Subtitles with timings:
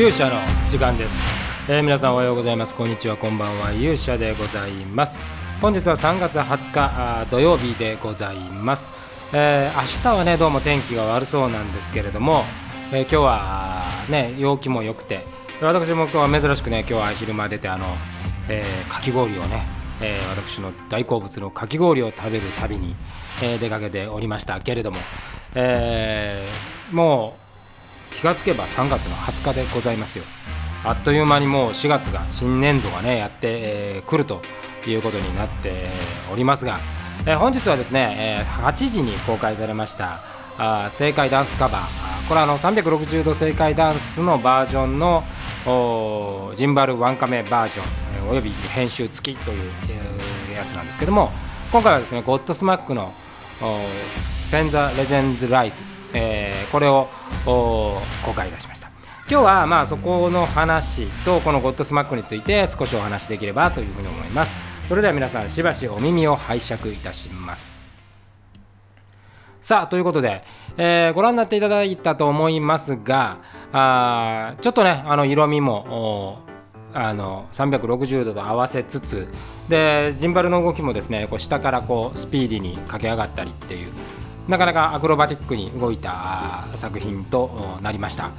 [0.00, 1.20] 勇者の時間です、
[1.68, 2.74] えー皆さんおはようございます。
[2.74, 3.70] こんにちはこんばんは。
[3.74, 5.20] 勇者でございます。
[5.60, 8.90] 本日は3月20日土曜日でございます、
[9.34, 12.44] えー明日はねどうも天気が悪そうなんですけれども、
[12.92, 15.20] えー今日はね陽気も良くて
[15.60, 17.84] 私も今日は珍しくね今日は昼間出てあの、
[18.48, 19.66] えーかき氷をね、
[20.00, 22.96] えー私の大好物のかき氷を食べる旅に、
[23.42, 24.96] えー出かけておりましたけれども、
[25.54, 27.39] えーもう
[28.20, 30.24] 気がつけば3月の20日でございますよ。
[30.84, 34.42] あっという間にもう4月が新年度がねやってえーくると
[34.86, 35.88] いうことになって
[36.32, 36.80] おりますが、
[37.26, 40.20] えー本日はですね、えー8時に公開されました
[40.58, 42.28] あ正解ダンスカバー。
[42.28, 45.24] これはあの360度正解ダンスのバージョンの
[46.54, 47.86] ジンバルワンカメバージョン
[48.18, 51.30] えーおよび編集付きという、えーやつなんですけども
[51.72, 53.04] 今回はですねゴッドスマックの
[53.62, 53.78] おー
[54.50, 55.82] フェンザ・レジェンズ・ライズ、
[56.12, 57.08] えーこれを
[57.44, 58.00] 公
[58.34, 58.90] 開いたしました。
[59.30, 64.54] 今日はまあそこの話とこのゴッドスマックについて少しお話しできればというふうに思います。
[64.88, 67.78] それでは皆さんしばしお耳を拝借いたします。
[69.60, 70.42] さあということで、
[70.78, 73.38] えーご覧になっていただいたと思いますが
[73.72, 76.40] あちょっとねあの色味も
[76.92, 79.28] あの360度と合わせつつ
[79.68, 83.92] でジンバルの動きもですねこう下からこうスピーディーに駆け上がったりっていう
[84.50, 88.30] なかなかアクロバティックに動いた作品となりました。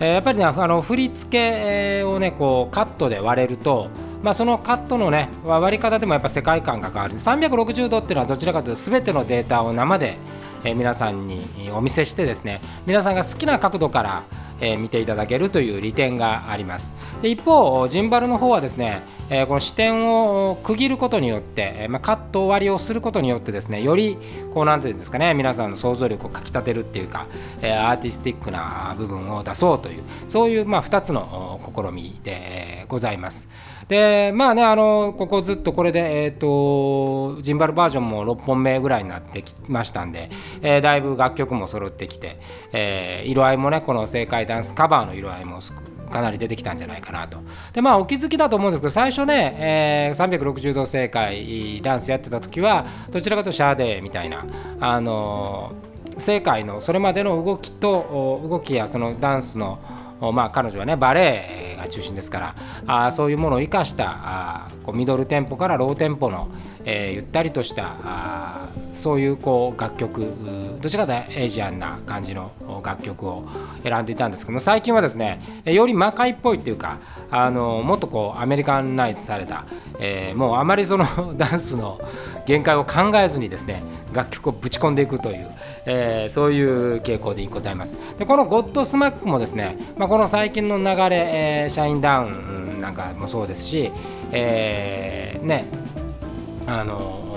[0.00, 3.90] えやっぱりねあの振り付けをねこうカットで割れると、
[4.22, 10.18] まあ、そのカットのね割り方でもやっぱ世界観が変わる360度っていうのはどちらかというと全てのデータを生で、
[10.64, 11.44] 皆さんに
[11.74, 14.24] お見せしてですね皆さんが好きな角度から
[14.60, 16.94] えー見ていただけるという利点があります。
[17.22, 24.18] で一方ジンバルの方はですね、えーこの視点を区切ることによって、えーまあ、カット割りをすることによってですねより
[24.52, 27.26] こうなんていうんですかね皆さんの想像力をかきたてるっていうか、
[27.62, 33.48] えアーティスティックな部分を出そうというそういうまあ2つの試みでございます。
[33.90, 40.30] でまあねあのここずっとこれで、えー、とジンバルバージョンも6本目ぐらいになってきましたんで、
[40.62, 42.38] えだいぶ楽曲も揃ってきて、
[42.72, 45.60] え色合いもねこの SEIKAIDANCE カバーの色合いも
[46.10, 47.38] かなり出てきたんじゃないかなと。
[47.72, 54.44] でまあお気づきだと思うんですけど最初ね、えー360度 SEIKAIDANCE やってた時はどちらかというとシャーデーみたいな
[54.80, 59.78] あのー正解のそれまでの動きと動きやそのダンスの
[60.34, 62.54] まあ彼女はねバレエが中心ですから
[62.86, 66.48] あそういうものを生かしたあこうミドルテンポからローテンポの、
[66.84, 70.26] えーゆったりとしたあそういうこう楽曲
[70.80, 72.52] どちらかというとエイジアンな感じの
[72.84, 73.44] 楽曲を
[73.82, 76.98] 選んでいたんですけども最近はですねえより魔界っぽいっていうか
[77.30, 79.64] あのもっとこうアメリカンナイズされた、
[79.98, 81.04] えーもうあまりその
[81.36, 82.00] ダンスの
[82.46, 85.50] 限界を考えずにですね楽曲をぶち込んでいくという、
[85.86, 87.96] えーそういう傾向でございます。
[88.18, 93.92] でこのゴッドスマックもですね、まあ、この最近の流れ、えーシャインダウンなんかもそうですし、
[94.32, 95.66] えーね
[96.66, 97.29] あの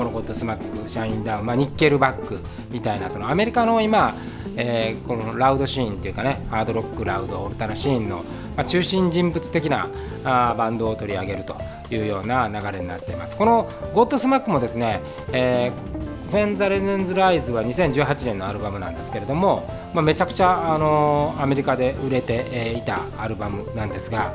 [0.00, 2.38] このゴッドスマックシャインダウン、まあ、ニッケルバック
[2.70, 4.16] みたいなそのアメリカの今、
[4.56, 8.24] えーこのラウドシーンっていうかねハードロックラウドオルタナシーンの、
[8.56, 9.90] まあ、中心人物的な
[10.24, 11.54] あバンドを取り上げると
[11.90, 13.36] いうような流れになっています。
[13.36, 15.02] このゴッドスマックもですね、
[15.34, 24.32] えー When Legends Rise は2018年のアルバムなんですけれども、まあ、めちゃくちゃ、あのアメリカで売れてえいたアルバムなんですが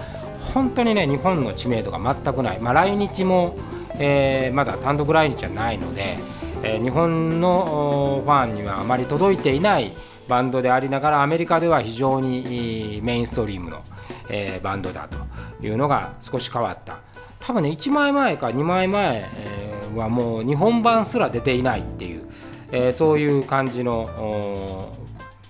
[0.53, 3.56] 本当にね日本の知名度が全くない、まあ、来日も、
[4.00, 6.18] えーまだ単独来日はないので、
[6.64, 9.92] えー日本のファンにはあまり届いていない
[10.28, 13.84] バンドでありながらアメリカでは非常にメインストリームの、
[14.30, 15.18] えーバンドだと
[15.66, 17.00] いうのが少し変わった。
[17.40, 22.28] 多分ね1枚前か2枚前えはもう日本版すら出ていないっていう、
[22.72, 24.90] えーそういう感じの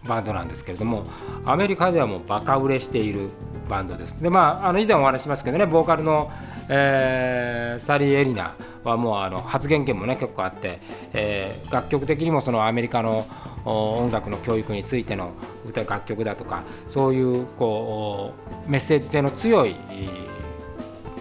[0.07, 1.05] バンドなんですけれども
[1.45, 3.29] アメリカではもうバカ売れしている
[3.69, 4.21] バンドです。
[4.21, 6.31] でまああの以前お話しますけどねボーカルの、
[6.69, 10.79] えーサリー・エリナはもうあの発言権もね結構あって、
[11.13, 13.27] えー楽曲的にもそのアメリカの
[13.65, 15.31] 音楽の教育についての
[15.67, 18.33] 歌楽曲だとかそういうこ
[18.67, 19.75] うメッセージ性の強い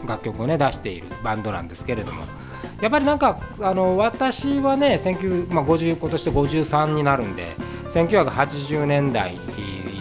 [0.06, 2.22] 楽曲をね出しているバンドなんですけれども
[2.80, 7.56] やっぱりなんかあの私はね19、まあ、50今年で53になるんで
[7.88, 9.38] 1980年代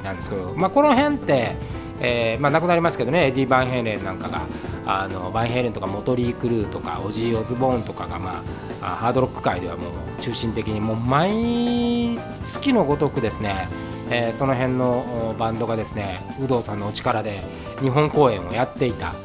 [0.03, 1.55] なんですけど、まあ、この辺って、
[2.01, 4.41] えーまあ、亡くなりますけどねエディ・バンヘイレンなんかが
[4.85, 8.43] あのバンヘイレンとかモトリー・クルーとかオジー・オズボーンとかが、ま
[8.81, 13.67] あ、ハードロック界ではもう中心的にもう毎月のごとくですね
[14.09, 17.41] えーその辺のバンドがですね有働さんのお力で
[17.81, 19.15] 日本公演をやっていた。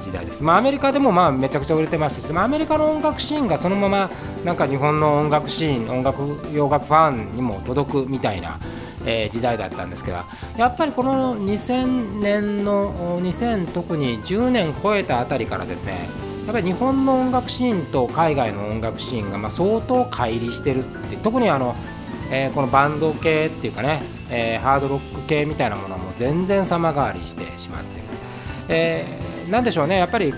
[0.00, 4.10] 時代です、まあ、アメリカでもまあめちゃくちゃ売れてましたし、まあ、アメリカの音楽シーンがそのまま
[4.44, 6.22] なんか日本の音楽シーン音楽
[6.52, 8.58] 洋楽ファンにも届くみたいな、
[9.04, 10.18] えー、時代だったんですけど
[10.56, 16.08] やっぱりこの2000年の2000特に10年超えたあたりからですね
[16.46, 21.74] やっぱり日本の音楽シーンと海外の音楽シーンがま相当乖離してるって特にあの、
[22.30, 28.06] えー、このバンド系っていうかね、えー、ハードロック系みたいなものはもう全然様変わりしてしまってる、
[28.68, 30.32] え、なんでしょうねやっぱり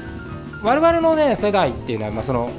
[0.62, 2.50] 我々のね世代っていうのはまあその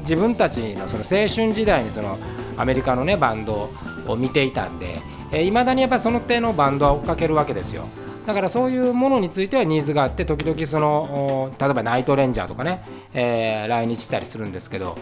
[0.00, 2.18] 自分たちのその青春時代にその
[2.56, 3.70] アメリカのねバンド
[4.06, 5.00] を見ていたんで
[5.42, 7.88] いま、だにやっぱその手のバンドは追っかけるわけですよ。
[8.26, 14.96] だからそういうものについてはニーズがあって時々その例えばナイトレンジャーとかね、えー、来日したりするんですけど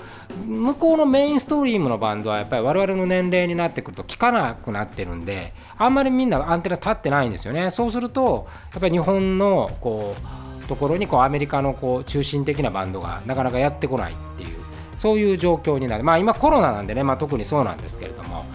[0.45, 14.57] 向こうのメインストリームのバンドはやっぱり我々の年齢になってくると聴かなくなってるんであんまりみんなアンテナ立ってないんですよねそうするとやっぱり日本のこうところにこうアメリカのこう中心的なバンドがなかなかやってこないっていう
[14.97, 16.05] そういう状況になる。
[16.05, 18.47] まあ今コロナなんでね、まあ、特にそうなんですけれども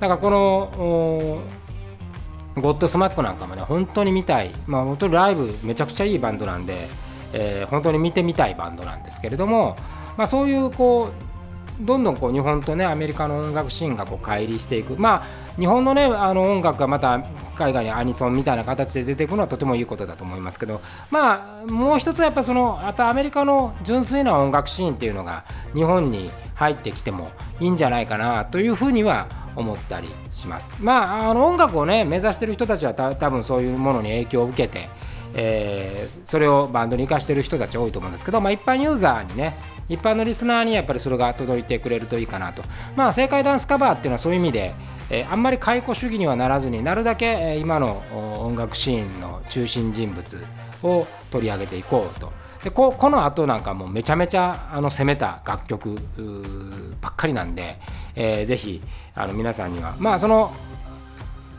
[0.00, 1.42] だからこの
[2.56, 6.88] ゴッドスマックなんかもね本当に見たいまあ本当にライブめちゃくちゃいいバンドなんで、
[7.34, 9.76] えー、本当に見てみたいバンドなんですけれども、
[10.16, 11.25] まあ、そういうこう
[11.80, 17.24] どんどんこう日本とねアメリカの音楽シーンがこう乖離していくまあ日本のねあの音楽がまた
[17.54, 20.80] 海外にアニソンみたいな形で出てくのはとてもいいことだと思いますけど
[21.10, 25.44] まあもう一つはやっぱそのやっぱアメリカの純粋な音楽シーンっていうのが
[25.74, 27.30] 日本に入ってきても
[27.60, 30.74] いいんじゃないかなというふうには思ったりします。
[30.80, 34.88] まあ、あの音楽をね目指してる人たちはた多分そういうものに影響を受けて、
[35.34, 39.58] えー、それをバンドに生かしてる人たち多いと思うんですけど、まあ、一般ユーザーにね
[39.88, 42.62] 一般のリスナーにやっぱりそれが届いてくれるといいかなと。
[42.96, 44.74] まあ正解ダンスカバーっていうのはそういう意味で、
[45.10, 48.02] えー、あんまり解雇主義にはならずになるだけ、え、今の
[48.40, 50.44] 音楽シーンの中心人物
[50.82, 52.32] を取り上げていこうと。
[52.64, 55.94] でここの後なんかもうめちゃめちゃあの攻めた楽曲
[57.00, 57.78] ばっかりなんで、
[58.16, 58.82] えー、ぜひ
[59.14, 60.52] あの皆さんにはまあその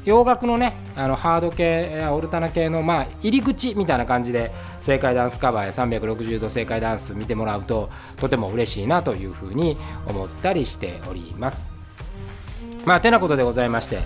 [0.08, 9.78] 洋楽のねあのハード系オルタナ系のまあ入り口みたいな感じで正解ダンスカバーや360度正解ダンス見てもらうととても嬉しいなというふうに
[10.08, 11.74] 思ったりしております。
[12.86, 14.00] まあてなことでございまして、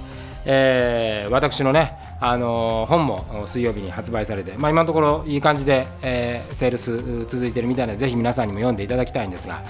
[0.44, 9.64] えー、私のねあの本も水曜日に発売されて、まあ、今のところいい感じで、えー、セールス続いてるみたいなのでぜひ皆さんにも読んでいただきたいんですが、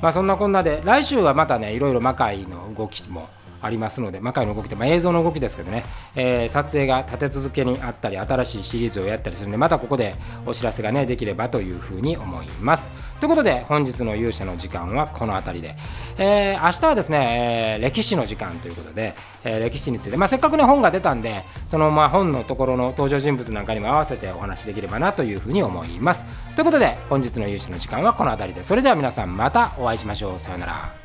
[0.00, 3.28] まあ、そんなこんなで来週はまたねいろいろ魔界の動きも
[3.62, 10.14] ありますので魔界の動きって、まあ、映像の動きですけどね、えー、撮影が立て続けにあったり新しいシリーズをやったりするんでまたここで
[10.46, 12.90] お知らせがねできればというふうに思います。
[13.20, 15.76] ということで本日の勇者の時間はこの辺りで、
[16.18, 19.14] えー、明日はですね、えー、歴史の時間ということで、
[19.44, 26.24] え歴史について、まあ、せっかくね本が出たんでそのまあ本のところの登場人物なんかにも合わせてお話しできればなというふうに思います。
[26.54, 28.64] ということで本日の勇者の時間はこの辺りで。
[28.64, 30.38] それでは皆さんまたお会いしましょう。
[30.38, 31.01] さようなら。